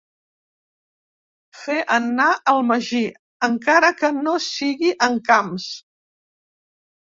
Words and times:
Fer 1.63 1.75
anar 1.95 2.29
el 2.53 2.61
magí, 2.69 3.01
encara 3.49 3.93
que 4.01 4.11
no 4.17 4.35
sigui 4.47 4.91
en 5.11 5.21
Camps. 5.29 5.69